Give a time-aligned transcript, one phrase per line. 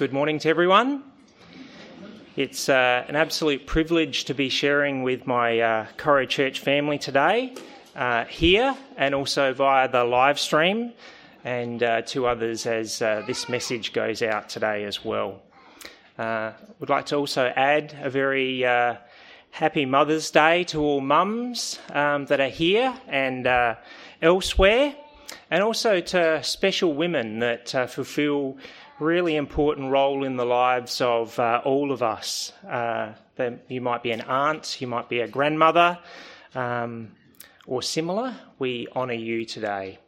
[0.00, 1.02] Good morning to everyone.
[2.34, 7.52] It's uh, an absolute privilege to be sharing with my uh, Coro Church family today,
[7.94, 10.94] uh, here and also via the live stream,
[11.44, 15.42] and uh, to others as uh, this message goes out today as well.
[16.18, 18.94] Uh, would like to also add a very uh,
[19.50, 23.76] happy Mother's Day to all mums um, that are here and
[24.22, 24.94] elsewhere,
[25.50, 28.56] and also to special women that fulfil
[29.00, 32.52] really important role in the lives of uh, all of us.
[32.68, 33.14] Uh,
[33.68, 35.98] you might be an aunt, you might be a grandmother,
[36.54, 37.10] um,
[37.66, 38.36] or similar.
[38.58, 39.98] We honour you today.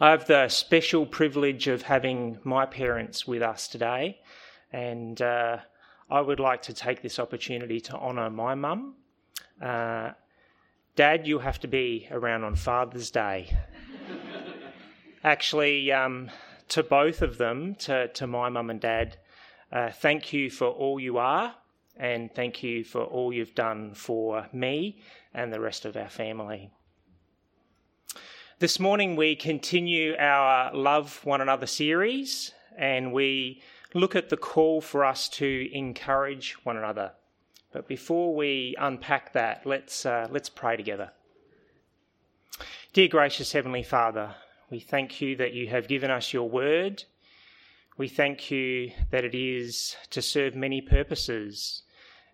[0.00, 4.18] I have the special privilege of having my parents with us today,
[4.72, 5.58] and uh,
[6.10, 8.94] I would like to take this opportunity to honour my mum.
[9.60, 10.12] Uh,
[10.96, 13.54] Dad, you have to be around on Father's Day.
[15.24, 16.30] Actually, um,
[16.68, 19.16] to both of them, to, to my mum and dad,
[19.72, 21.54] uh, thank you for all you are,
[21.96, 25.00] and thank you for all you've done for me
[25.34, 26.70] and the rest of our family.
[28.60, 33.62] This morning, we continue our Love One Another series, and we
[33.94, 37.12] look at the call for us to encourage one another.
[37.72, 41.12] But before we unpack that, let's, uh, let's pray together.
[42.92, 44.34] Dear gracious Heavenly Father,
[44.70, 47.04] we thank you that you have given us your word.
[47.96, 51.82] We thank you that it is to serve many purposes,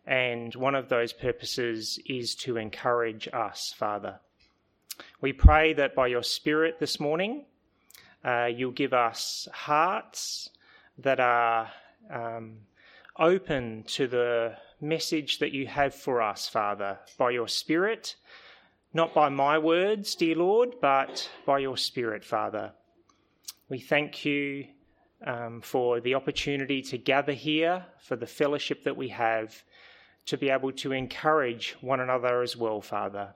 [0.07, 4.19] and one of those purposes is to encourage us, Father.
[5.21, 7.47] We pray that by your Spirit this morning,
[8.25, 10.51] uh, you'll give us hearts
[10.99, 11.71] that are
[12.11, 12.59] um,
[13.19, 18.17] open to the message that you have for us, Father, by your Spirit
[18.95, 22.73] not by my words, dear Lord, but by your Spirit, Father.
[23.69, 24.67] We thank you
[25.27, 29.65] um, for the opportunity to gather here, for the fellowship that we have,
[30.27, 33.35] to be able to encourage one another as well, Father.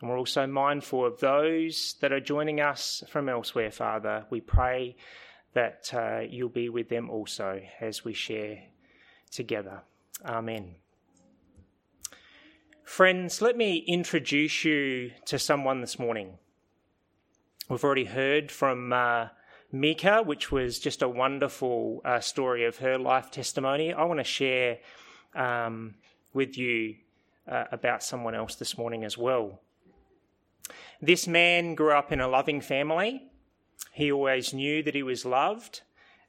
[0.00, 4.24] And we're also mindful of those that are joining us from elsewhere, Father.
[4.30, 4.96] We pray
[5.52, 8.58] that uh, you'll be with them also as we share
[9.30, 9.82] together.
[10.24, 10.76] Amen.
[12.84, 16.36] Friends, let me introduce you to someone this morning.
[17.68, 19.28] We've already heard from uh,
[19.72, 23.94] Mika, which was just a wonderful uh, story of her life testimony.
[23.94, 24.78] I want to share
[25.34, 25.94] um,
[26.34, 26.96] with you
[27.50, 29.62] uh, about someone else this morning as well.
[31.00, 33.22] This man grew up in a loving family.
[33.92, 35.80] He always knew that he was loved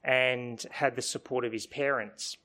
[0.02, 2.38] and had the support of his parents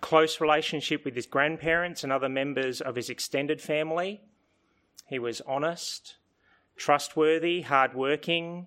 [0.00, 4.20] close relationship with his grandparents and other members of his extended family.
[5.06, 6.16] He was honest,
[6.76, 8.66] trustworthy, hardworking,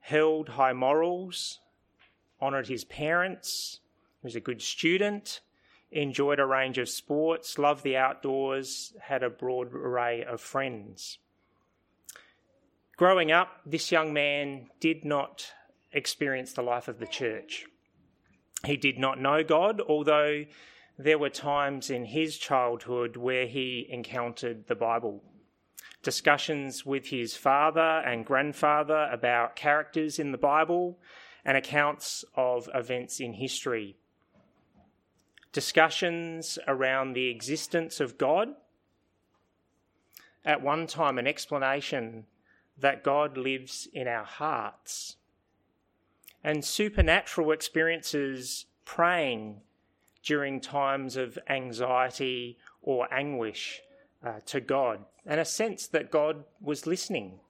[0.00, 1.60] held high morals,
[2.40, 3.80] honoured his parents,
[4.20, 5.40] He was a good student,
[5.90, 11.18] enjoyed a range of sports, loved the outdoors, had a broad array of friends.
[12.96, 15.52] Growing up, this young man did not
[15.92, 17.66] experience the life of the church.
[18.64, 20.44] He did not know God, although
[20.98, 25.22] there were times in his childhood where he encountered the Bible.
[26.02, 30.98] Discussions with his father and grandfather about characters in the Bible
[31.44, 33.96] and accounts of events in history.
[35.52, 38.50] Discussions around the existence of God.
[40.44, 42.26] At one time, an explanation
[42.78, 45.16] that God lives in our hearts.
[46.42, 49.60] And supernatural experiences praying
[50.22, 53.80] during times of anxiety or anguish
[54.24, 57.40] uh, to God, and a sense that God was listening.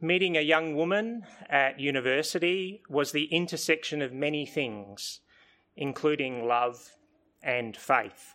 [0.00, 5.20] Meeting a young woman at university was the intersection of many things,
[5.76, 6.90] including love
[7.42, 8.34] and faith.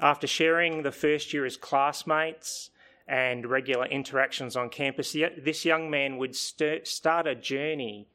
[0.00, 2.70] After sharing the first year as classmates
[3.06, 8.08] and regular interactions on campus, this young man would st- start a journey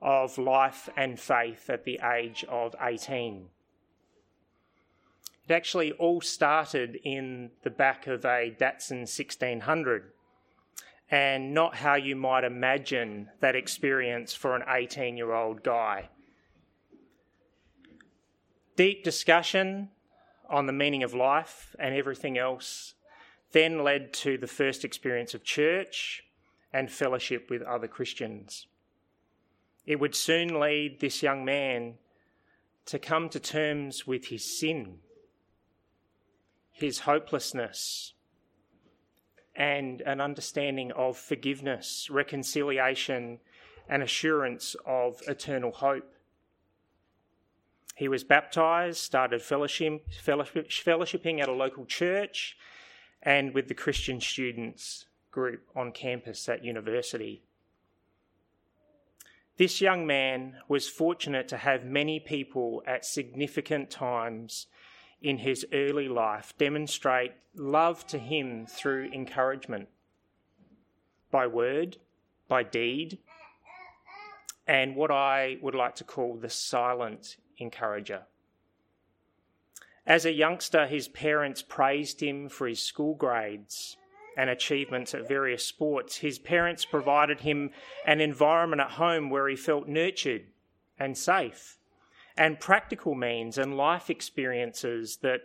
[0.00, 3.48] of life and faith at the age of 18.
[5.48, 10.12] It actually all started in the back of a Datsun 1600
[11.10, 16.08] and not how you might imagine that experience for an 18 year old guy.
[18.76, 19.90] Deep discussion
[20.48, 22.94] on the meaning of life and everything else
[23.52, 26.24] then led to the first experience of church
[26.72, 28.66] and fellowship with other Christians.
[29.86, 31.94] It would soon lead this young man
[32.86, 34.98] to come to terms with his sin,
[36.70, 38.14] his hopelessness,
[39.56, 43.40] and an understanding of forgiveness, reconciliation,
[43.88, 46.14] and assurance of eternal hope.
[47.96, 52.56] He was baptized, started fellowship, fellowshipping at a local church,
[53.22, 57.42] and with the Christian students group on campus at university.
[59.56, 64.66] This young man was fortunate to have many people at significant times
[65.20, 69.88] in his early life demonstrate love to him through encouragement
[71.30, 71.98] by word,
[72.48, 73.18] by deed,
[74.66, 78.22] and what I would like to call the silent encourager.
[80.06, 83.96] As a youngster, his parents praised him for his school grades
[84.36, 86.18] and achievements at various sports.
[86.18, 87.70] His parents provided him
[88.06, 90.46] an environment at home where he felt nurtured
[90.98, 91.78] and safe,
[92.36, 95.42] and practical means and life experiences that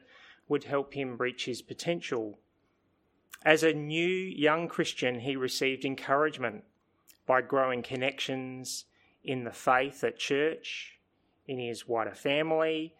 [0.48, 2.40] would help him reach his potential.
[3.44, 6.63] As a new young Christian, he received encouragement
[7.25, 8.86] by growing connections
[9.24, 11.00] in the faith at church,
[11.48, 12.94] in his wider family,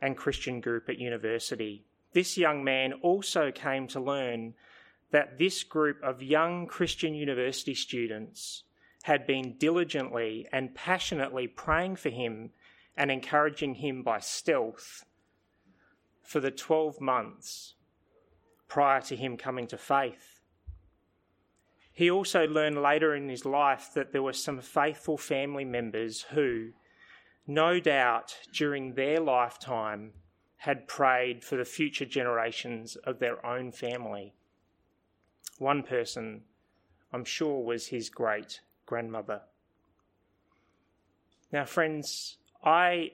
[0.00, 1.84] and Christian group at university.
[2.12, 4.54] This young man also came to learn
[5.10, 8.64] that this group of young Christian university students
[9.02, 12.50] had been diligently and passionately praying for him
[12.96, 15.04] and encouraging him by stealth
[16.22, 17.74] for the 12 months
[18.68, 20.40] prior to him coming to faith.
[21.92, 26.70] He also learned later in his life that there were some faithful family members who,
[27.50, 30.12] no doubt during their lifetime,
[30.58, 34.34] had prayed for the future generations of their own family.
[35.58, 36.42] One person,
[37.12, 39.40] I'm sure, was his great grandmother.
[41.50, 43.12] Now, friends, I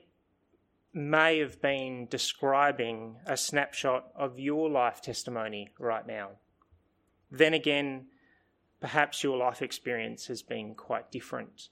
[0.93, 6.31] may have been describing a snapshot of your life testimony right now.
[7.31, 8.07] Then again,
[8.81, 11.69] perhaps your life experience has been quite different.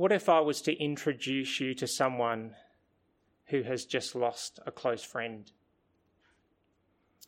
[0.00, 2.56] What if I was to introduce you to someone
[3.48, 5.52] who has just lost a close friend,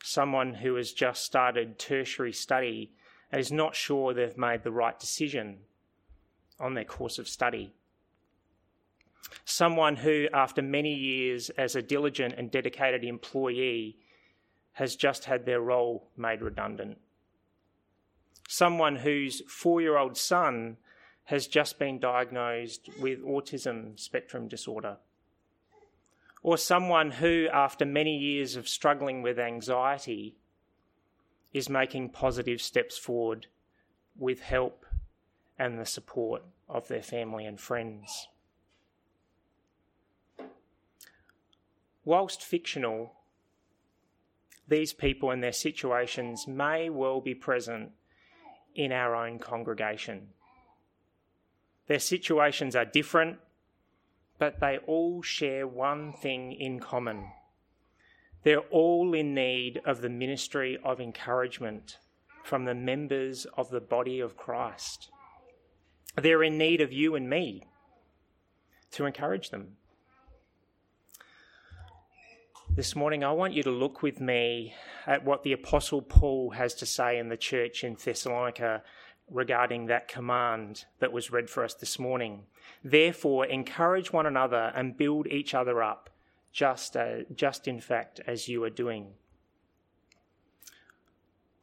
[0.03, 2.91] someone who has just started tertiary study
[3.31, 5.59] and is not sure they've made the right decision
[6.59, 7.75] on their course of study.
[9.45, 13.99] Someone who, after many years as a diligent and dedicated employee,
[14.73, 16.97] has just had their role made redundant.
[18.49, 20.79] Someone whose four year old son
[21.25, 24.97] has just been diagnosed with autism spectrum disorder
[26.43, 30.35] or someone who, after many years of struggling with anxiety,
[31.53, 33.47] is making positive steps forward
[34.19, 34.85] with help
[35.59, 38.27] and the support of their family and friends.
[42.05, 43.13] Whilst fictional,
[44.67, 47.93] these people and their situations may well be present
[48.75, 50.29] in our own congregation.
[51.87, 53.39] Their situations are different
[54.43, 57.31] but they all share one thing in common.
[58.43, 61.99] They're all in need of the ministry of encouragement
[62.43, 65.11] from the members of the body of Christ.
[66.21, 67.63] They're in need of you and me
[68.91, 69.77] to encourage them.
[72.69, 74.75] This morning, I want you to look with me
[75.07, 78.83] at what the Apostle Paul has to say in the church in Thessalonica
[79.33, 82.45] regarding that command that was read for us this morning.
[82.85, 86.11] Therefore, encourage one another and build each other up,
[86.53, 89.15] just, uh, just in fact as you are doing.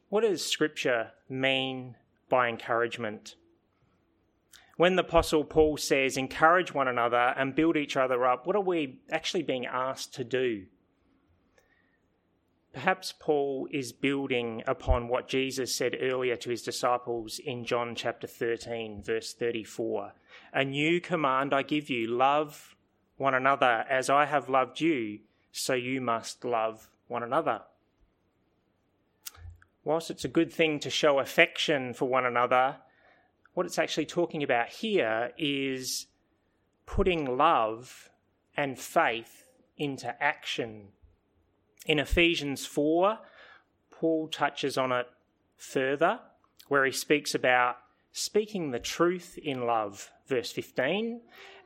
[0.10, 1.96] What does Scripture mean
[2.29, 3.36] by encouragement?
[4.77, 8.62] When the Apostle Paul says, encourage one another and build each other up, what are
[8.62, 10.65] we actually being asked to do?
[12.72, 18.28] Perhaps Paul is building upon what Jesus said earlier to his disciples in John chapter
[18.28, 20.14] 13, verse 34.
[20.54, 22.76] A new command I give you love
[23.18, 25.20] one another as I have loved you,
[25.52, 27.62] so you must love one another.
[29.84, 32.78] Whilst it's a good thing to show affection for one another,
[33.56, 36.06] what it's actually talking about here is
[36.86, 38.12] putting love
[38.56, 39.46] and faith
[39.76, 40.90] into action
[41.89, 43.17] in Ephesians 4,
[43.89, 45.08] Paul touches on it
[45.58, 46.19] further,
[46.67, 47.77] where he speaks about
[48.12, 51.19] speaking the truth in love, verse 15,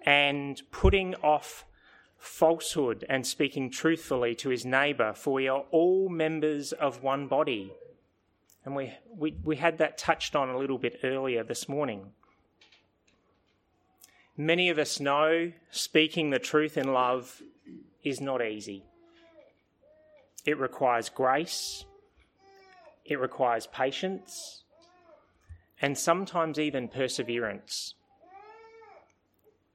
[0.06, 1.65] and putting off
[2.18, 7.74] falsehood and speaking truthfully to his neighbour, for we are all members of one body.
[8.63, 12.13] And we, we, we had that touched on a little bit earlier this morning.
[14.38, 17.42] Many of us know speaking the truth in love
[18.06, 18.86] is not easy.
[20.46, 21.86] It requires grace
[23.06, 24.64] it requires patience,
[25.82, 27.96] and sometimes even perseverance.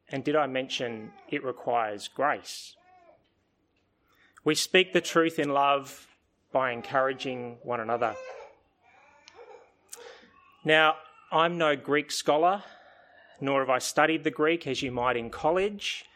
[0.08, 2.76] And did I mention it requires grace?
[4.44, 6.06] We speak the truth in love
[6.52, 8.14] by encouraging one another.
[10.64, 10.96] Now,
[11.30, 12.62] I'm no Greek scholar,
[13.40, 16.06] nor have I studied the Greek as you might in college.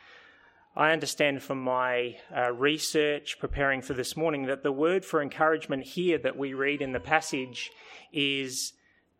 [0.75, 5.85] I understand from my uh, research preparing for this morning that the word for encouragement
[5.85, 7.71] here that we read in the passage
[8.11, 8.73] is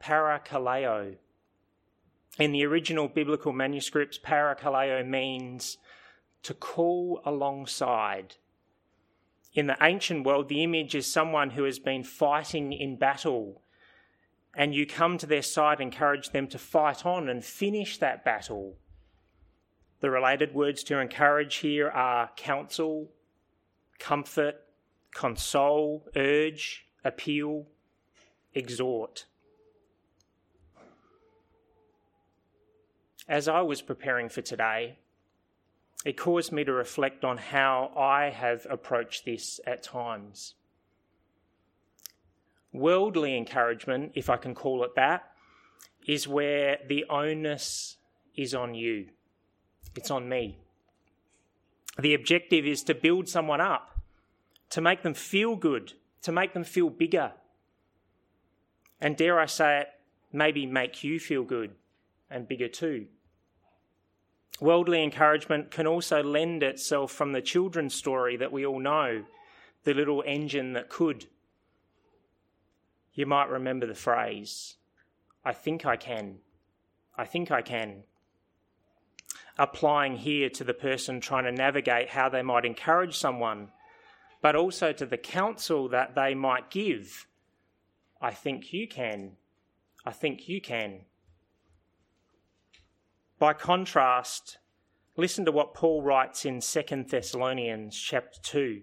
[0.03, 1.17] parakaleo.
[2.39, 5.77] In the original biblical manuscripts, parakaleo means
[6.43, 8.37] to call alongside.
[9.53, 13.61] In the ancient world, the image is someone who has been fighting in battle,
[14.57, 18.79] and you come to their side, encourage them to fight on and finish that battle.
[20.03, 23.09] The related words to encourage here are counsel,
[24.01, 24.57] comfort,
[25.15, 27.67] console, urge, appeal,
[28.53, 29.27] exhort.
[33.29, 34.99] As I was preparing for today,
[36.05, 40.55] it caused me to reflect on how I have approached this at times.
[42.73, 45.31] Worldly encouragement, if I can call it that,
[46.09, 47.99] is where the onus
[48.35, 49.07] is on you.
[49.95, 50.59] It's on me.
[51.99, 54.01] The objective is to build someone up,
[54.71, 57.33] to make them feel good, to make them feel bigger.
[59.01, 59.89] And dare I say it,
[60.33, 61.73] maybe make you feel good
[62.31, 63.07] and bigger too.
[64.61, 69.25] Worldly encouragement can also lend itself from the children's story that we all know,
[69.85, 71.27] the little engine that could.
[73.13, 74.77] You might remember the phrase,
[75.45, 76.39] I think I can.
[77.19, 78.05] I think I can
[79.59, 83.69] applying here to the person trying to navigate how they might encourage someone,
[84.41, 87.27] but also to the counsel that they might give.
[88.21, 89.33] I think you can.
[90.05, 91.03] I think you can.
[93.39, 94.59] By contrast,
[95.17, 98.83] listen to what Paul writes in 2 Thessalonians chapter 2.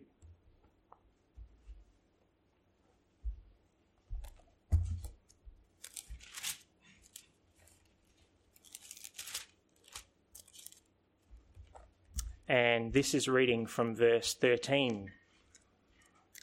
[12.49, 15.11] And this is reading from verse 13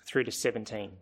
[0.07, 0.93] through to 17.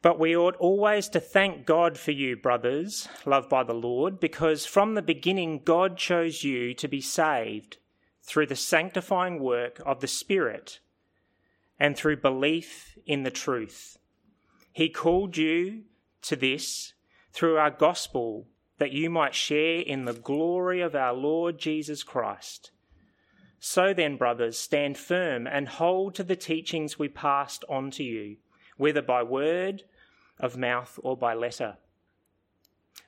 [0.00, 4.64] But we ought always to thank God for you, brothers, loved by the Lord, because
[4.64, 7.76] from the beginning God chose you to be saved
[8.22, 10.80] through the sanctifying work of the Spirit
[11.78, 13.98] and through belief in the truth.
[14.72, 15.82] He called you
[16.22, 16.94] to this
[17.32, 18.46] through our gospel
[18.78, 22.70] that you might share in the glory of our Lord Jesus Christ.
[23.60, 28.36] So then, brothers, stand firm and hold to the teachings we passed on to you,
[28.76, 29.82] whether by word
[30.38, 31.76] of mouth or by letter.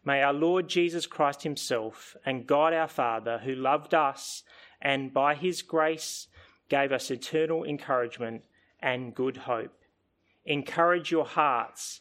[0.05, 4.43] May our Lord Jesus Christ Himself and God our Father, who loved us
[4.81, 6.27] and by His grace
[6.69, 8.43] gave us eternal encouragement
[8.81, 9.85] and good hope,
[10.45, 12.01] encourage your hearts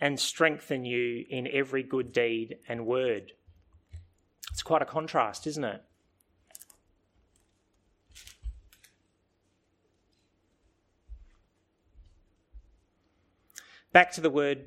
[0.00, 3.32] and strengthen you in every good deed and word.
[4.52, 5.82] It's quite a contrast, isn't it?
[13.92, 14.66] Back to the word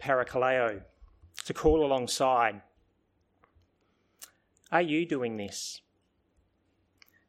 [0.00, 0.82] parakaleo,
[1.44, 2.62] to call alongside.
[4.70, 5.82] Are you doing this?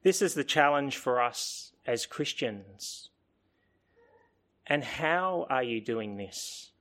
[0.03, 3.09] This is the challenge for us as Christians.
[4.65, 6.71] And how are you doing this?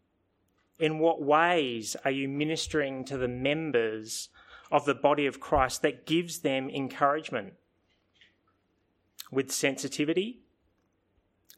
[0.79, 4.29] In what ways are you ministering to the members
[4.71, 7.55] of the body of Christ that gives them encouragement?
[9.33, 10.43] With sensitivity,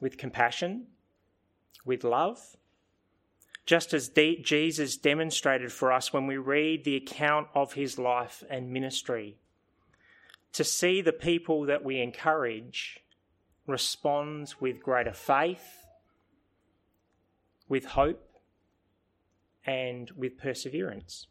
[0.00, 0.86] with compassion,
[1.84, 2.56] with love?
[3.66, 8.42] Just as de- Jesus demonstrated for us when we read the account of his life
[8.50, 9.36] and ministry.
[10.52, 13.00] To see the people that we encourage
[13.66, 15.86] respond with greater faith,
[17.68, 18.28] with hope,
[19.66, 21.26] and with perseverance.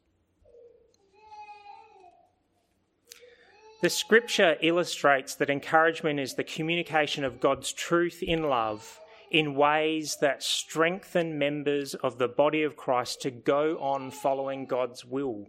[3.81, 8.99] The scripture illustrates that encouragement is the communication of God's truth in love
[9.31, 15.03] in ways that strengthen members of the body of Christ to go on following God's
[15.03, 15.47] will.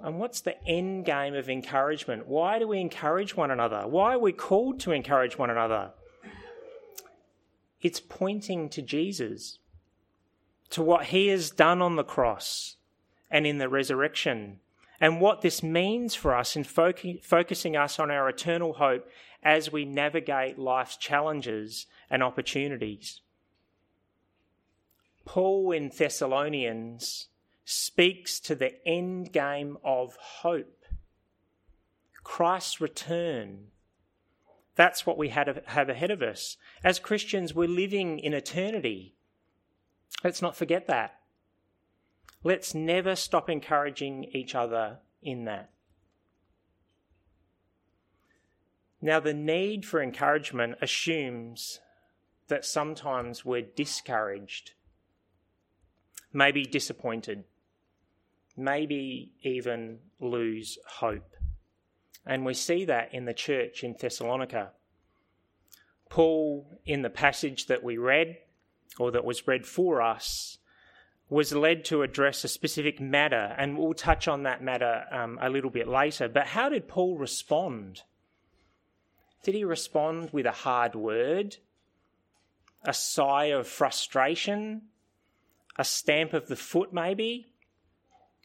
[0.00, 2.26] And what's the end game of encouragement?
[2.26, 3.86] Why do we encourage one another?
[3.86, 5.92] Why are we called to encourage one another?
[7.80, 9.58] It's pointing to Jesus,
[10.70, 12.76] to what he has done on the cross
[13.30, 14.58] and in the resurrection,
[15.00, 19.08] and what this means for us in focusing us on our eternal hope
[19.42, 23.20] as we navigate life's challenges and opportunities.
[25.24, 27.28] Paul in Thessalonians
[27.64, 30.84] speaks to the end game of hope
[32.24, 33.66] Christ's return.
[34.74, 35.48] That's what we have
[35.88, 36.56] ahead of us.
[36.82, 39.14] As Christians, we're living in eternity.
[40.24, 41.18] Let's not forget that.
[42.44, 45.70] Let's never stop encouraging each other in that.
[49.04, 51.80] Now, the need for encouragement assumes
[52.46, 54.74] that sometimes we're discouraged,
[56.32, 57.42] maybe disappointed,
[58.56, 61.34] maybe even lose hope.
[62.24, 64.70] And we see that in the church in Thessalonica.
[66.08, 68.38] Paul, in the passage that we read,
[69.00, 70.58] or that was read for us,
[71.28, 75.50] was led to address a specific matter, and we'll touch on that matter um, a
[75.50, 76.28] little bit later.
[76.28, 78.02] But how did Paul respond?
[79.42, 81.56] Did he respond with a hard word,
[82.84, 84.82] a sigh of frustration,
[85.76, 87.48] a stamp of the foot, maybe?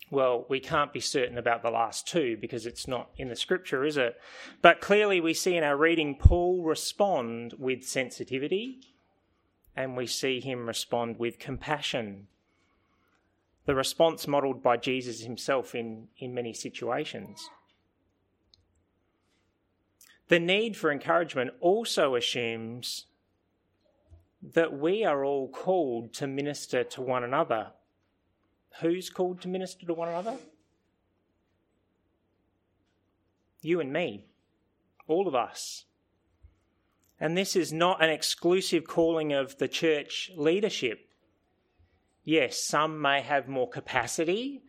[0.09, 3.85] Well, we can't be certain about the last two because it's not in the scripture,
[3.85, 4.19] is it?
[4.61, 8.79] But clearly, we see in our reading Paul respond with sensitivity
[9.75, 12.27] and we see him respond with compassion.
[13.65, 17.49] The response modelled by Jesus himself in, in many situations.
[20.27, 23.05] The need for encouragement also assumes
[24.41, 27.71] that we are all called to minister to one another.
[28.81, 30.37] Who's called to minister to one another?
[33.61, 34.25] You and me,
[35.07, 35.85] all of us.
[37.19, 41.09] And this is not an exclusive calling of the church leadership.
[42.23, 44.61] Yes, some may have more capacity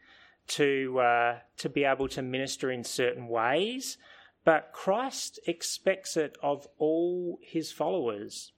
[0.48, 3.98] to, uh, to be able to minister in certain ways,
[4.44, 8.52] but Christ expects it of all his followers.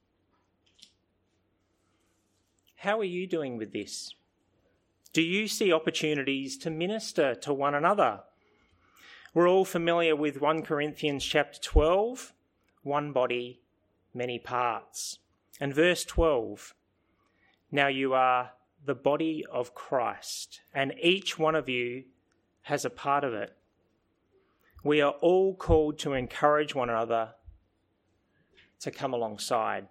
[2.76, 4.14] How are you doing with this?
[5.12, 8.20] Do you see opportunities to minister to one another?
[9.34, 12.32] We're all familiar with 1 Corinthians chapter 12,
[12.82, 13.60] one body,
[14.14, 15.18] many parts.
[15.60, 16.74] And verse 12
[17.70, 18.52] Now you are
[18.84, 22.04] the body of Christ, and each one of you
[22.62, 23.56] has a part of it.
[24.82, 27.34] We are all called to encourage one another
[28.80, 29.88] to come alongside.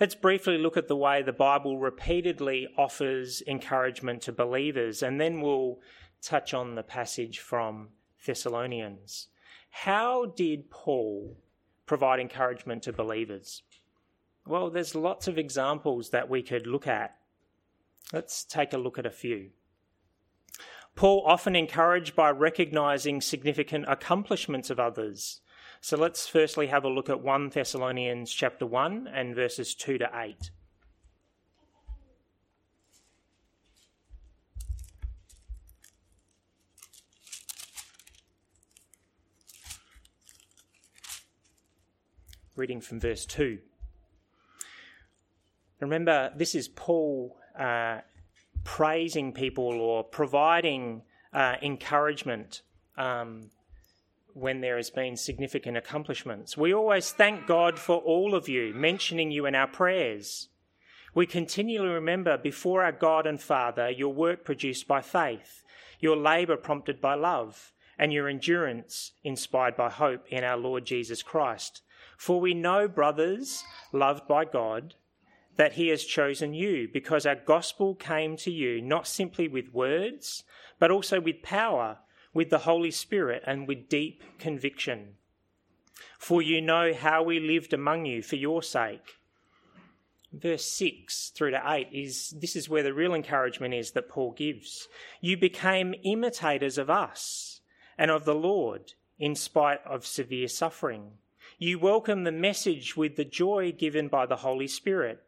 [0.00, 5.40] Let's briefly look at the way the Bible repeatedly offers encouragement to believers, and then
[5.40, 5.78] we'll
[6.20, 7.90] touch on the passage from
[8.26, 9.28] Thessalonians.
[9.70, 11.36] How did Paul
[11.86, 13.62] provide encouragement to believers?
[14.44, 17.16] Well, there's lots of examples that we could look at.
[18.12, 19.50] Let's take a look at a few.
[20.94, 25.40] Paul often encouraged by recognizing significant accomplishments of others.
[25.80, 30.10] So let's firstly have a look at 1 Thessalonians chapter 1 and verses 2 to
[30.14, 30.50] 8.
[42.54, 43.58] Reading from verse 2.
[45.80, 48.02] Remember, this is Paul uh,
[48.64, 52.62] praising people or providing uh, encouragement
[52.96, 53.50] um,
[54.34, 56.56] when there has been significant accomplishments.
[56.56, 60.48] We always thank God for all of you, mentioning you in our prayers.
[61.14, 65.62] We continually remember before our God and Father your work produced by faith,
[66.00, 71.22] your labour prompted by love, and your endurance inspired by hope in our Lord Jesus
[71.22, 71.82] Christ.
[72.16, 74.94] For we know, brothers, loved by God,
[75.56, 80.44] that he has chosen you, because our gospel came to you not simply with words,
[80.78, 81.98] but also with power,
[82.32, 85.14] with the Holy Spirit, and with deep conviction.
[86.18, 89.18] For you know how we lived among you for your sake.
[90.32, 94.32] Verse 6 through to 8 is this is where the real encouragement is that Paul
[94.32, 94.88] gives.
[95.20, 97.60] You became imitators of us
[97.98, 101.12] and of the Lord in spite of severe suffering.
[101.58, 105.22] You welcomed the message with the joy given by the Holy Spirit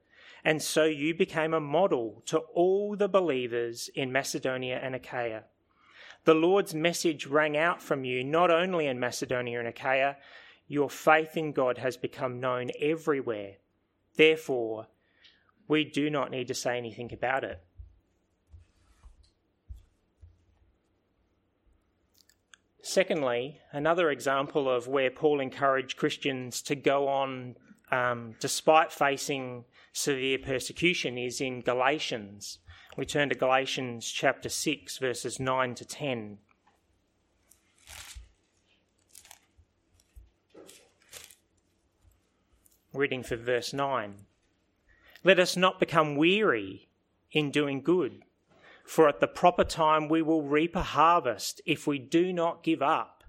[0.45, 5.45] and so you became a model to all the believers in Macedonia and Achaia.
[6.25, 10.17] The Lord's message rang out from you not only in Macedonia and Achaia,
[10.67, 13.55] your faith in God has become known everywhere.
[14.17, 14.89] Therefore,
[15.67, 17.63] we do not need to say anything about it.
[22.83, 27.57] Secondly, another example of where Paul encouraged Christians to go on
[27.91, 32.59] um, despite facing severe persecution is in Galatians.
[32.97, 36.39] We turn to Galatians chapter 6, verses 9 to 10.
[42.93, 44.27] Reading for verse 9.
[45.23, 46.89] Let us not become weary
[47.31, 48.23] in doing good,
[48.85, 52.83] for at the proper time we will reap a harvest if we do not give
[52.83, 53.23] up.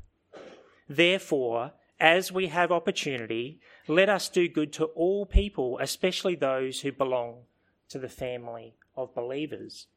[0.90, 6.92] Therefore, as we have opportunity, let us do good to all people, especially those who
[6.92, 7.44] belong
[7.90, 9.88] to the family of believers.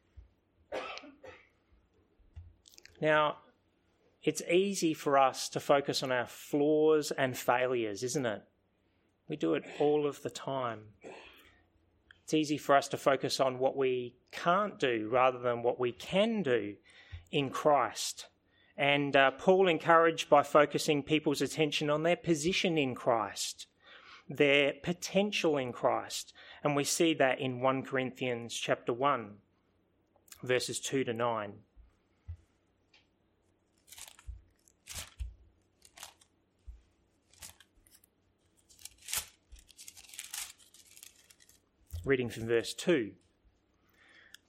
[3.01, 3.39] Now,
[4.23, 8.43] it's easy for us to focus on our flaws and failures, isn't it?
[9.29, 10.81] We do it all of the time.
[12.25, 15.93] It's easy for us to focus on what we can't do rather than what we
[15.93, 16.75] can do
[17.31, 18.27] in Christ.
[18.79, 23.67] And uh, Paul encouraged by focusing people's attention on their position in Christ,
[24.29, 26.33] their potential in Christ.
[26.62, 29.35] And we see that in 1 Corinthians chapter 1,
[30.45, 31.55] verses 2 to 9.
[42.05, 43.11] reading from verse 2.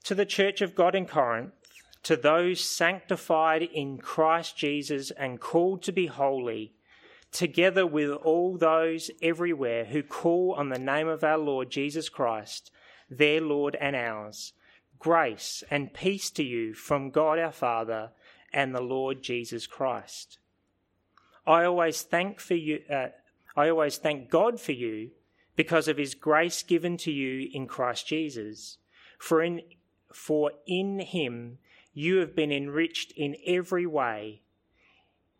[0.04, 1.52] To the church of God in Corinth,
[2.10, 6.72] to those sanctified in Christ Jesus and called to be holy,
[7.30, 12.72] together with all those everywhere who call on the name of our Lord Jesus Christ,
[13.08, 14.54] their Lord and ours,
[14.98, 18.10] grace and peace to you from God our Father
[18.52, 20.38] and the Lord Jesus Christ.
[21.46, 22.80] I always thank for you.
[22.92, 23.10] Uh,
[23.56, 25.12] I always thank God for you
[25.54, 28.78] because of his grace given to you in Christ Jesus.
[29.16, 29.60] For in,
[30.12, 31.58] for in him
[32.00, 34.42] you have been enriched in every way,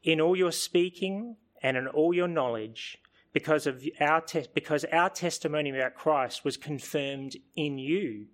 [0.03, 2.99] in all your speaking and in all your knowledge,
[3.33, 8.27] because of our te- because our testimony about Christ was confirmed in you.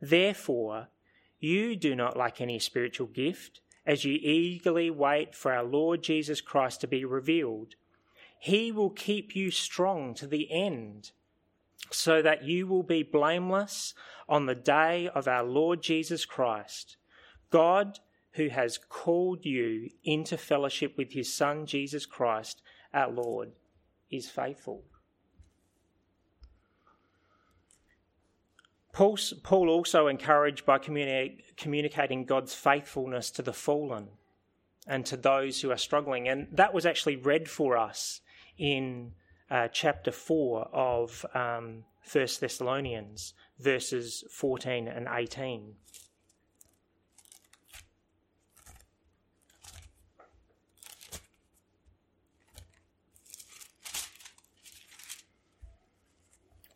[0.00, 0.88] Therefore,
[1.38, 6.40] you do not lack any spiritual gift, as you eagerly wait for our Lord Jesus
[6.40, 7.74] Christ to be revealed
[8.40, 11.10] he will keep you strong to the end,
[11.90, 13.92] so that you will be blameless
[14.30, 16.96] on the day of our Lord Jesus Christ.
[17.50, 17.98] God,
[18.32, 22.62] who has called you into fellowship with his Son, Jesus Christ,
[22.94, 23.52] our Lord,
[24.10, 24.84] is faithful.
[28.92, 34.08] Paul, also encouraged by communi- communicating God's faithfulness to the fallen
[34.86, 36.28] and to those who are struggling.
[36.28, 38.20] And that was actually read for us
[38.58, 39.12] in
[39.50, 45.74] uh, chapter 4 of um, 1 Thessalonians, verses 14 and 18.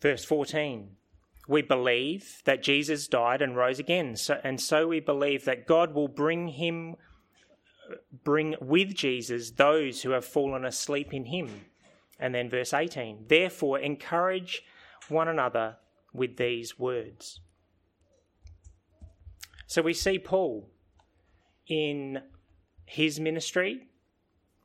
[0.04, 0.90] Verse 14
[1.48, 5.94] We believe that Jesus died and rose again, so, and so we believe that God
[5.94, 6.96] will bring him
[8.22, 11.64] bring with Jesus those who have fallen asleep in him.
[12.20, 14.62] And then verse 18 Therefore, encourage
[15.08, 15.76] one another
[16.12, 17.40] with these words.
[19.66, 20.68] So we see Paul
[21.66, 22.20] in
[22.84, 23.88] his ministry,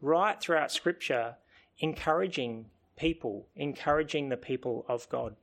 [0.01, 1.37] right throughout Scripture,
[1.77, 2.65] encouraging
[2.99, 5.35] people, encouraging the people of God.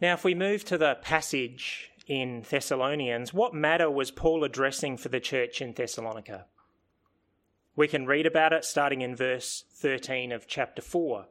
[0.00, 5.08] Now, if we move to the passage in Thessalonians, what matter was Paul addressing for
[5.08, 6.46] the church in Thessalonica?
[7.76, 11.26] We can read about it starting in verse 13 of chapter 4.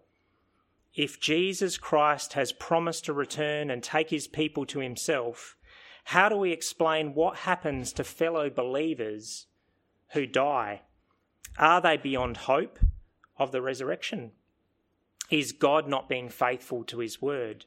[0.94, 5.56] If Jesus Christ has promised to return and take his people to himself,
[6.06, 9.48] how do we explain what happens to fellow believers
[10.14, 10.82] who die?
[11.58, 12.80] Are they beyond hope
[13.38, 14.32] of the resurrection?
[15.30, 17.66] Is God not being faithful to his word?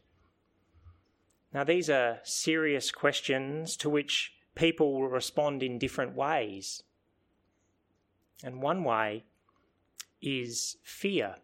[1.53, 6.83] Now, these are serious questions to which people will respond in different ways.
[8.43, 9.25] And one way
[10.21, 11.37] is fear.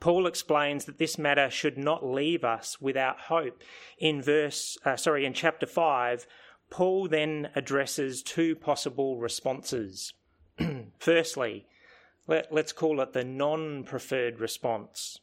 [0.00, 3.62] Paul explains that this matter should not leave us without hope.
[3.98, 6.26] In verse, uh, sorry, in chapter 5,
[6.70, 10.12] Paul then addresses two possible responses.
[10.98, 11.66] Firstly,
[12.26, 15.18] let, let's call it the non preferred response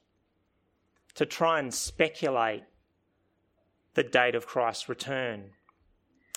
[1.16, 2.64] to try and speculate
[3.96, 5.52] the date of Christ's return.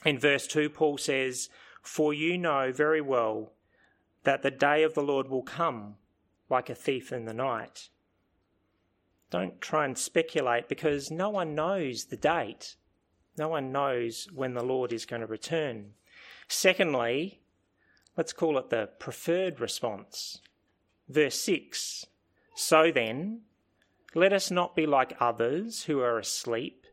[0.05, 1.49] In verse 2, Paul says,
[1.83, 3.53] for you know very well
[4.25, 5.97] that the day of the Lord will come
[6.51, 7.91] like a thief in the night.
[9.31, 12.77] Don't try and speculate because no one knows the date.
[13.37, 15.93] No one knows when the Lord is going to return.
[16.49, 17.41] Secondly,
[18.17, 20.41] let's call it the preferred response.
[21.09, 22.07] Verse 6
[22.55, 23.43] So then,
[24.15, 26.87] let us not be like others who are asleep,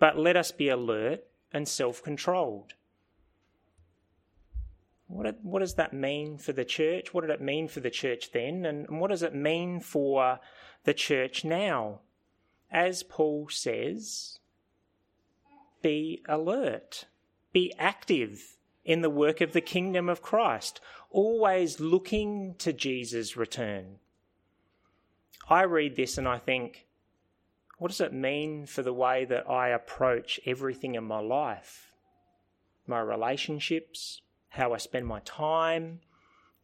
[0.00, 2.74] but let us be alert and self controlled.
[5.06, 7.14] What, what does that mean for the church?
[7.14, 8.64] What did it mean for the church then?
[8.66, 10.40] And what does it mean for
[10.82, 12.00] the church now?
[12.70, 14.40] As Paul says,
[15.84, 17.04] be alert,
[17.52, 23.98] be active in the work of the kingdom of Christ, always looking to Jesus' return.
[25.46, 26.86] I read this and I think,
[27.76, 31.92] what does it mean for the way that I approach everything in my life?
[32.86, 36.00] My relationships, how I spend my time,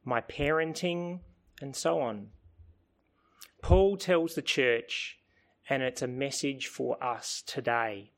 [0.02, 1.20] my parenting,
[1.60, 2.28] and so on.
[3.60, 5.18] Paul tells the church,
[5.68, 8.12] and it's a message for us today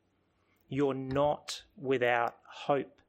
[0.73, 2.99] you're not without hope.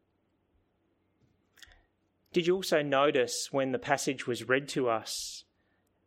[2.32, 5.44] Did you also notice when the passage was read to us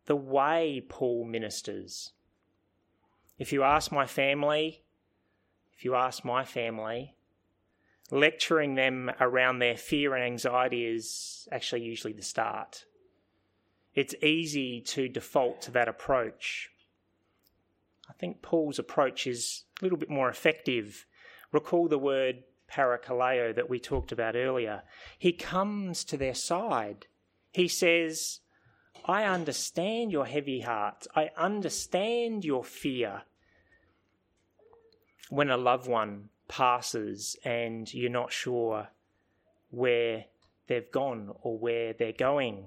[0.05, 2.11] the way Paul ministers?
[3.39, 4.83] If you ask my family,
[5.77, 7.15] if you ask my family,
[8.11, 12.85] lecturing them around their fear and anxiety is actually usually the start.
[13.93, 16.69] It's easy to default to that approach.
[18.09, 21.06] I think Paul's approach is a little bit more effective.
[21.51, 24.83] Recall the word parakaleo that we talked about earlier.
[25.17, 27.07] He comes to their side.
[27.51, 28.41] He says,
[29.05, 31.07] I understand your heavy hearts.
[31.15, 33.23] I understand your fear.
[35.29, 38.89] When a loved one passes and you're not sure
[39.69, 40.25] where
[40.67, 42.65] they've gone or where they're going.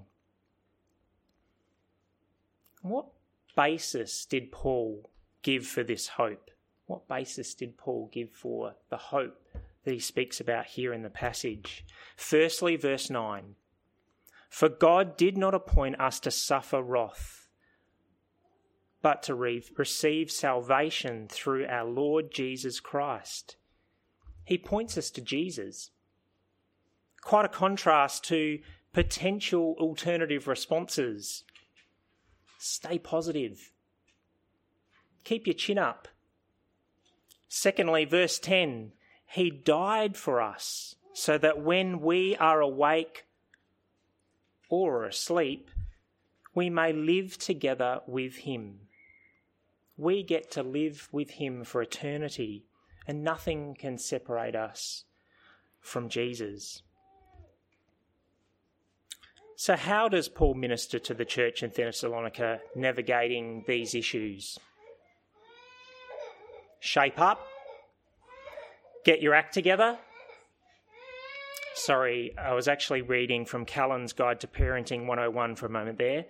[2.83, 3.07] What
[3.57, 5.11] basis did Paul
[5.43, 6.50] give for this hope?
[6.90, 9.38] What basis did Paul give for the hope
[9.85, 11.85] that he speaks about here in the passage?
[12.16, 13.55] Firstly, verse 9
[14.48, 17.48] For God did not appoint us to suffer wrath,
[19.03, 23.57] but to re- receive salvation through our Lord Jesus Christ
[24.50, 25.92] he points us to Jesus.
[27.22, 28.59] Quite a contrast to
[28.92, 31.44] potential alternative responses.
[32.59, 33.70] Stay positive.
[35.22, 36.09] Keep your chin up.
[37.53, 38.93] Secondly, verse 10
[39.27, 43.27] He died for us so that when we are awake
[44.69, 45.69] or asleep,
[46.55, 48.83] we may live together with Him.
[49.97, 52.67] We get to live with Him for eternity
[53.07, 55.05] and nothing can separate us
[55.81, 56.83] from Jesus.
[59.57, 64.59] So, how does Paul minister to the church in Thessalonica navigating these issues?
[66.81, 67.47] Shape up,
[69.05, 69.99] get your act together.
[71.75, 76.27] Sorry, I was actually reading from Callan's Guide to Parenting 101 for a moment there.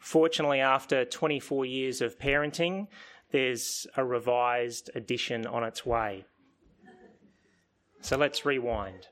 [0.00, 2.88] Fortunately, after 24 years of parenting,
[3.30, 6.24] there's a revised edition on its way.
[8.00, 9.08] So let's rewind.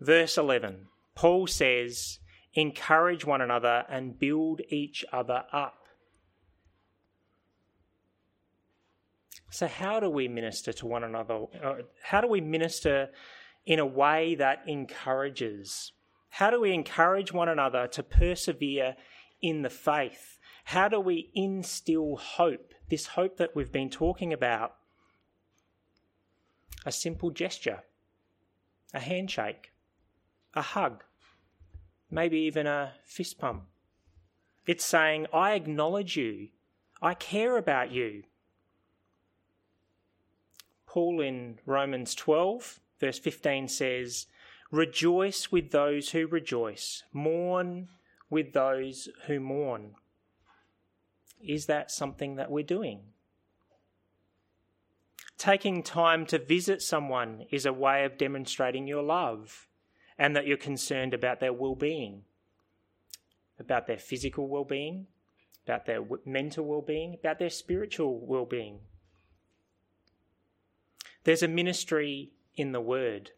[0.00, 2.18] Verse 11 Paul says,
[2.54, 5.83] Encourage one another and build each other up.
[9.54, 11.44] So, how do we minister to one another?
[11.62, 13.10] Uh, how do we minister
[13.64, 15.92] in a way that encourages?
[16.28, 18.96] How do we encourage one another to persevere
[19.40, 20.38] in the faith?
[20.64, 24.76] How do we instill hope this hope that we've been talking about.
[26.84, 27.82] A simple gesture,
[28.92, 29.72] a handshake,
[30.54, 31.02] a hug,
[32.10, 33.64] maybe even a fist pump.
[34.66, 36.48] It's saying, I acknowledge you,
[37.00, 38.24] I care about you.
[40.94, 44.26] Paul in Romans 12, verse 15 says,
[44.70, 47.88] Rejoice with those who rejoice, mourn
[48.30, 49.96] with those who mourn.
[51.44, 53.00] Is that something that we're doing?
[55.36, 59.66] Taking time to visit someone is a way of demonstrating your love
[60.16, 62.22] and that you're concerned about their well being,
[63.58, 65.08] about their physical well being,
[65.66, 68.78] about their mental well being, about their spiritual well being.
[71.24, 73.32] There's a ministry in the Word.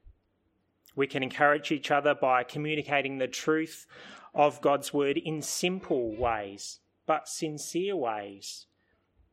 [0.94, 3.86] We can encourage each other by communicating the truth
[4.34, 8.66] of God's Word in simple ways but sincere ways.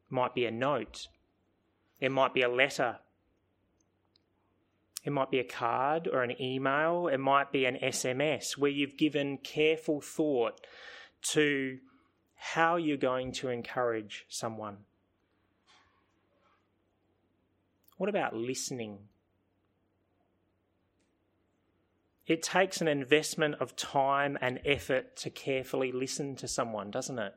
[0.09, 1.07] It might be a note,
[1.99, 2.99] it might be a letter,
[5.03, 8.97] it might be a card or an email, it might be an SMS where you've
[8.97, 10.61] given careful thought
[11.31, 11.79] to
[12.35, 14.77] how you're going to encourage someone.
[18.03, 18.97] What about listening?
[22.27, 27.33] It takes an investment of time and effort to carefully listen to someone, doesn't it?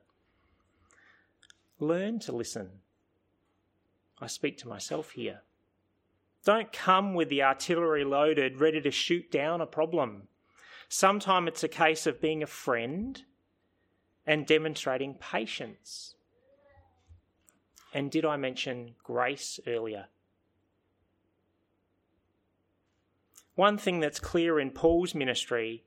[1.78, 2.80] Learn to listen.
[4.20, 5.42] I speak to myself here.
[6.44, 10.26] Don't come with the artillery loaded, ready to shoot down a problem.
[10.88, 13.22] Sometimes it's a case of being a friend
[14.26, 16.16] and demonstrating patience.
[17.94, 20.06] And did I mention grace earlier?
[23.56, 25.82] One thing that's clear in Paul's ministry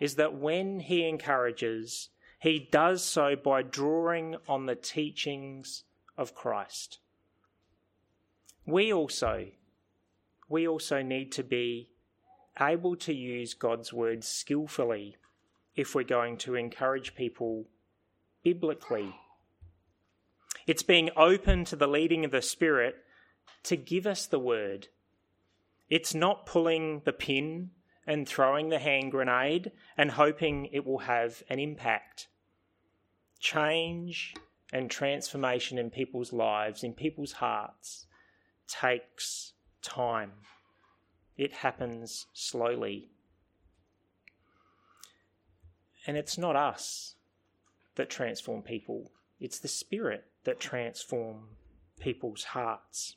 [0.00, 2.08] is that when he encourages,
[2.40, 5.84] he does so by drawing on the teachings
[6.18, 6.98] of Christ.
[8.66, 9.48] We also
[10.48, 11.88] we also need to be
[12.60, 15.16] able to use God's word skillfully
[15.74, 17.68] if we're going to encourage people
[18.42, 19.14] biblically.
[20.66, 22.96] It's being open to the leading of the Spirit
[23.64, 24.88] to give us the word.
[25.92, 27.72] It's not pulling the pin
[28.06, 32.28] and throwing the hand grenade and hoping it will have an impact.
[33.38, 34.32] Change
[34.72, 38.06] and transformation in people's lives, in people's hearts,
[38.66, 39.52] takes
[39.82, 40.32] time.
[41.36, 43.10] It happens slowly.
[46.06, 47.16] And it's not us
[47.96, 51.48] that transform people, it's the Spirit that transform
[52.00, 53.16] people's hearts.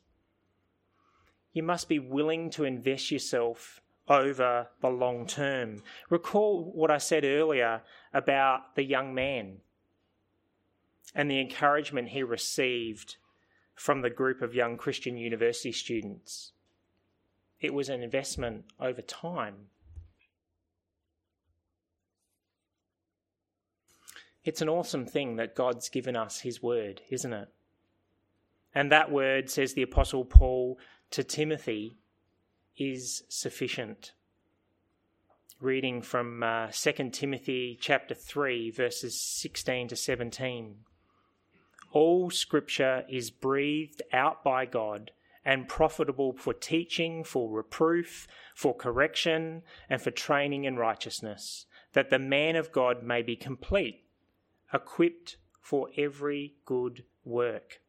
[1.55, 5.81] You must be willing to invest yourself over the long term.
[6.09, 7.81] Recall what I said earlier
[8.13, 9.59] about the young man
[11.15, 13.15] and the encouragement he received
[13.73, 16.51] from the group of young Christian university students.
[17.61, 19.69] It was an investment over time.
[24.43, 27.47] It's an awesome thing that God's given us His word, isn't it?
[28.75, 30.77] And that word, says the Apostle Paul
[31.15, 31.95] to Timothy,
[32.75, 34.11] is sufficient.
[35.61, 40.75] Reading from uh, 2 Timothy chapter 3, verses 16 to 17.
[41.93, 45.11] All scripture is breathed out by God
[45.45, 52.19] and profitable for teaching, for reproof, for correction, and for training in righteousness, that the
[52.19, 54.03] man of God may be complete
[54.73, 57.79] equipped for every good work.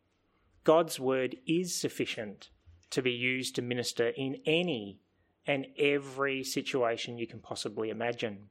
[0.62, 2.51] God's word is sufficient
[2.90, 5.01] to be used to minister in any
[5.46, 8.49] and every situation you can possibly imagine.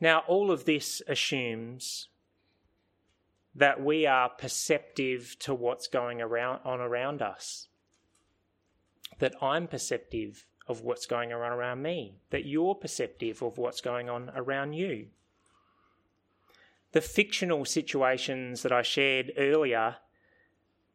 [0.00, 2.08] Now, all of this assumes
[3.54, 7.68] that we are perceptive to what's going around, on around us,
[9.18, 14.08] that I'm perceptive of what's going on around me, that you're perceptive of what's going
[14.08, 15.08] on around you.
[16.92, 19.96] The fictional situations that I shared earlier,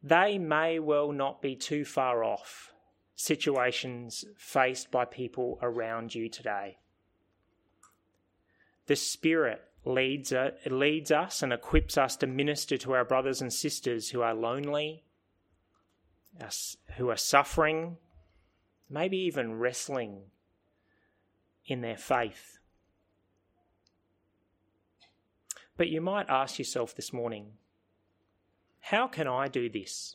[0.08, 2.72] they may well not be too far off
[3.16, 6.78] situations faced by people around you today.
[8.86, 13.52] The Spirit leads, uh, leads us and equips us to minister to our brothers and
[13.52, 15.02] sisters who are lonely,
[16.96, 17.96] who are suffering,
[18.88, 20.20] maybe even wrestling
[21.66, 22.58] in their faith.
[25.76, 27.54] But you might ask yourself this morning
[28.90, 30.14] how can I do this?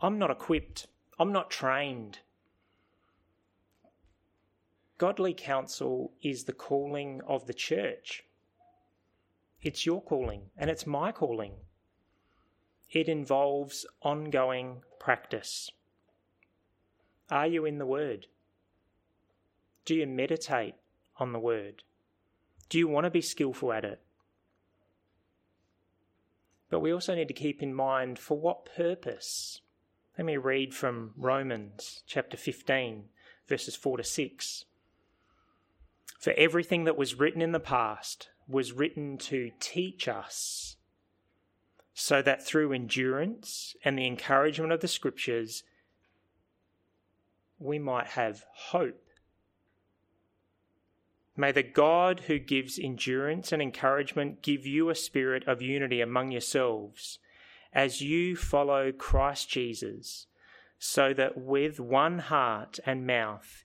[0.00, 0.86] I'm not equipped,
[1.18, 2.20] I'm not trained.
[4.96, 8.22] Godly counsel is the calling of the church.
[9.60, 11.54] It's your calling and it's my calling.
[12.92, 15.72] It involves ongoing practice.
[17.28, 18.26] Are you in the Word?
[19.84, 20.76] Do you meditate
[21.18, 21.82] on the Word?
[22.68, 24.00] Do you want to be skillful at it?
[26.70, 29.60] But we also need to keep in mind for what purpose.
[30.18, 33.04] Let me read from Romans chapter 15,
[33.46, 34.64] verses 4 to 6.
[36.18, 40.76] For everything that was written in the past was written to teach us,
[41.94, 45.62] so that through endurance and the encouragement of the Scriptures,
[47.58, 49.05] we might have hope.
[51.36, 56.32] May the God who gives endurance and encouragement give you a spirit of unity among
[56.32, 57.18] yourselves
[57.74, 60.28] as you follow Christ Jesus,
[60.78, 63.64] so that with one heart and mouth,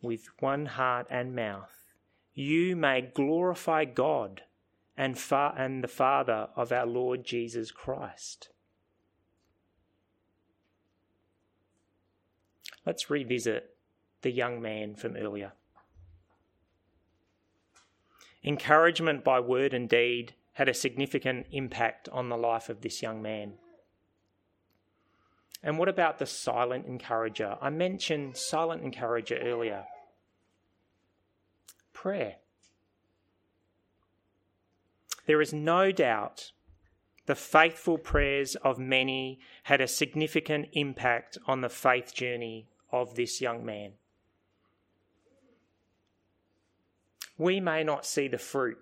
[0.00, 1.92] with one heart and mouth,
[2.32, 4.42] you may glorify God
[4.96, 8.48] and, fa- and the Father of our Lord Jesus Christ.
[12.86, 13.73] Let's revisit
[14.24, 15.52] the young man from earlier.
[18.42, 23.22] Encouragement by word and deed had a significant impact on the life of this young
[23.22, 23.54] man.
[25.62, 27.56] And what about the silent encourager?
[27.60, 29.84] I mentioned silent encourager earlier.
[31.92, 32.36] Prayer.
[35.26, 36.52] There is no doubt
[37.26, 43.40] the faithful prayers of many had a significant impact on the faith journey of this
[43.40, 43.92] young man.
[47.36, 48.78] We may not see the fruit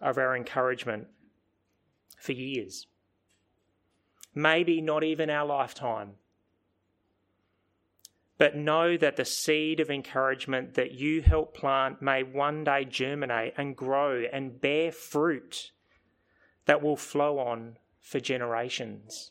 [0.00, 1.08] of our encouragement
[2.18, 2.86] for years,
[4.34, 6.12] maybe not even our lifetime.
[8.36, 13.54] But know that the seed of encouragement that you help plant may one day germinate
[13.56, 15.70] and grow and bear fruit
[16.66, 19.30] that will flow on for generations.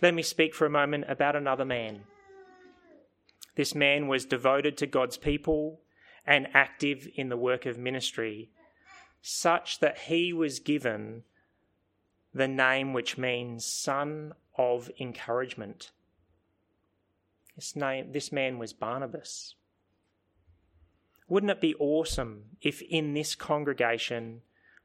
[0.00, 2.04] Let me speak for a moment about another man.
[3.54, 5.80] This man was devoted to God's people
[6.26, 8.50] and active in the work of ministry,
[9.20, 11.24] such that he was given
[12.32, 15.90] the name which means son of encouragement.
[17.56, 19.54] This, name, this man was Barnabas.
[21.28, 24.42] Wouldn't it be awesome if in this congregation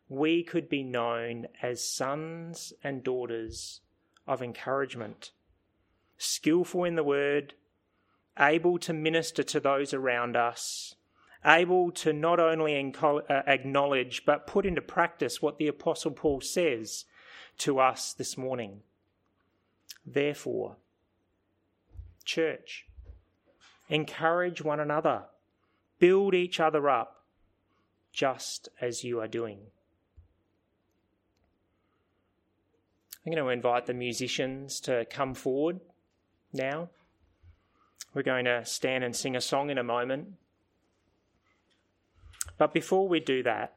[0.10, 3.82] we could be known as sons and daughters
[4.26, 5.32] of encouragement,
[6.18, 7.54] skillful in the word,
[8.40, 10.96] able to minister to those around us,
[11.46, 17.06] able to not only uh, acknowledge but put into practice what the Apostle Paul says
[17.60, 18.82] to us this morning.
[20.06, 20.78] Therefore,
[22.24, 22.86] church,
[23.90, 25.24] encourage one another
[26.00, 27.24] Build each other up
[28.12, 29.60] just as you are doing.
[33.26, 35.80] I'm going to invite the musicians to come forward
[36.54, 36.90] now.
[38.18, 40.30] We're going to stand and sing a song in a moment.
[42.58, 43.76] But before we do that,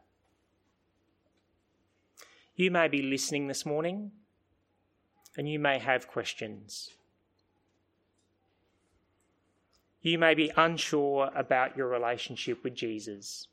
[2.55, 4.12] you may be listening this morning
[5.36, 6.88] and you may have questions.
[10.01, 13.47] You may be unsure about your relationship with Jesus.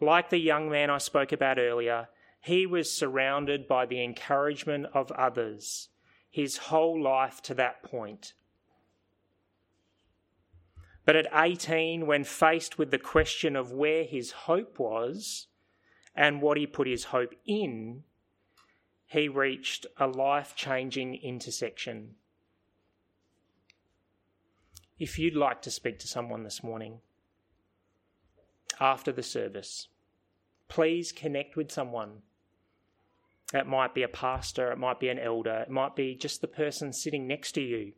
[0.00, 5.10] Like the young man I spoke about earlier, he was surrounded by the encouragement of
[5.10, 5.88] others
[6.30, 8.34] his whole life to that point.
[11.04, 15.48] But at 18, when faced with the question of where his hope was
[16.14, 18.04] and what he put his hope in,
[19.06, 22.14] he reached a life changing intersection
[24.98, 27.00] if you'd like to speak to someone this morning
[28.80, 29.88] after the service,
[30.68, 32.22] please connect with someone.
[33.52, 36.48] It might be a pastor, it might be an elder, it might be just the
[36.48, 37.92] person sitting next to you.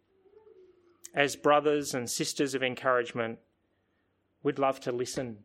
[1.16, 3.38] As brothers and sisters of encouragement,
[4.42, 5.38] we'd love to listen,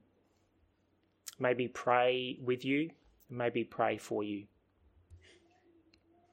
[1.39, 2.89] maybe pray with you,
[3.29, 4.47] maybe pray for you.